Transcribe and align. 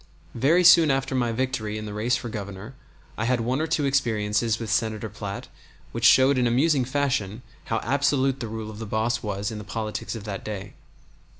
Very 0.33 0.63
soon 0.63 0.89
after 0.89 1.13
my 1.13 1.31
victory 1.31 1.77
in 1.77 1.85
the 1.85 1.93
race 1.93 2.15
for 2.15 2.27
Governor 2.27 2.73
I 3.19 3.25
had 3.25 3.39
one 3.39 3.61
or 3.61 3.67
two 3.67 3.85
experiences 3.85 4.57
with 4.57 4.71
Senator 4.71 5.09
Platt 5.09 5.47
which 5.91 6.05
showed 6.05 6.39
in 6.39 6.47
amusing 6.47 6.85
fashion 6.85 7.43
how 7.65 7.79
absolute 7.83 8.39
the 8.39 8.47
rule 8.47 8.71
of 8.71 8.79
the 8.79 8.87
boss 8.87 9.21
was 9.21 9.51
in 9.51 9.59
the 9.59 9.63
politics 9.63 10.15
of 10.15 10.23
that 10.23 10.43
day. 10.43 10.73